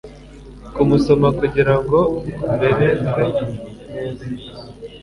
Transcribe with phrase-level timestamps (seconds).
[0.75, 3.09] Kumusoma kugirango umererwe neza